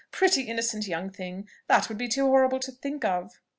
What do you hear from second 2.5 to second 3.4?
to think of."